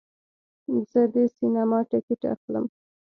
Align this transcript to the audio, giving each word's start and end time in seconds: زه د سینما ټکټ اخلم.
زه 0.91 1.01
د 1.13 1.15
سینما 1.37 1.79
ټکټ 1.89 2.21
اخلم. 2.33 2.65